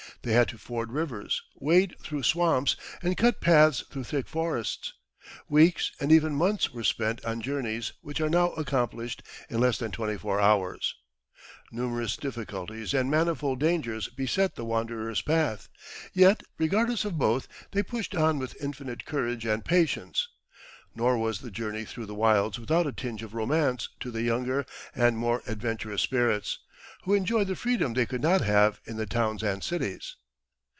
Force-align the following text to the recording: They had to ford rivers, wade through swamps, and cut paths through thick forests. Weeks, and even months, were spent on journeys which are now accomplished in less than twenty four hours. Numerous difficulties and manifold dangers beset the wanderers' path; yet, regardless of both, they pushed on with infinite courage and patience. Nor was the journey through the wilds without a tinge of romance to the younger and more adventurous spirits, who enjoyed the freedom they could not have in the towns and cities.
They 0.23 0.33
had 0.33 0.49
to 0.49 0.59
ford 0.59 0.91
rivers, 0.91 1.41
wade 1.55 1.95
through 1.99 2.21
swamps, 2.21 2.75
and 3.01 3.17
cut 3.17 3.41
paths 3.41 3.81
through 3.89 4.03
thick 4.03 4.27
forests. 4.27 4.93
Weeks, 5.49 5.93
and 5.99 6.11
even 6.11 6.35
months, 6.35 6.71
were 6.71 6.83
spent 6.83 7.25
on 7.25 7.41
journeys 7.41 7.93
which 8.01 8.21
are 8.21 8.29
now 8.29 8.51
accomplished 8.51 9.23
in 9.49 9.59
less 9.59 9.79
than 9.79 9.89
twenty 9.89 10.19
four 10.19 10.39
hours. 10.39 10.93
Numerous 11.71 12.17
difficulties 12.17 12.93
and 12.93 13.09
manifold 13.09 13.59
dangers 13.61 14.09
beset 14.09 14.53
the 14.53 14.63
wanderers' 14.65 15.23
path; 15.23 15.69
yet, 16.13 16.43
regardless 16.59 17.03
of 17.03 17.17
both, 17.17 17.47
they 17.71 17.81
pushed 17.81 18.13
on 18.13 18.37
with 18.37 18.55
infinite 18.61 19.05
courage 19.05 19.43
and 19.43 19.65
patience. 19.65 20.27
Nor 20.93 21.17
was 21.17 21.39
the 21.39 21.49
journey 21.49 21.83
through 21.83 22.05
the 22.05 22.13
wilds 22.13 22.59
without 22.59 22.85
a 22.85 22.91
tinge 22.91 23.23
of 23.23 23.33
romance 23.33 23.89
to 24.01 24.11
the 24.11 24.21
younger 24.21 24.67
and 24.93 25.17
more 25.17 25.41
adventurous 25.47 26.03
spirits, 26.03 26.59
who 27.03 27.15
enjoyed 27.15 27.47
the 27.47 27.55
freedom 27.55 27.93
they 27.95 28.05
could 28.05 28.21
not 28.21 28.41
have 28.41 28.79
in 28.85 28.95
the 28.95 29.07
towns 29.07 29.41
and 29.41 29.63
cities. 29.63 30.17